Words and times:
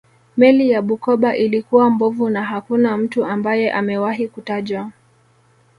Meli 0.37 0.69
ya 0.69 0.81
Bukoba 0.81 1.35
ilikuwa 1.37 1.89
mbovu 1.89 2.29
na 2.29 2.43
hakuna 2.43 2.97
mtu 2.97 3.25
ambaye 3.25 3.71
amewahi 3.71 4.27
kutajwa 4.27 4.91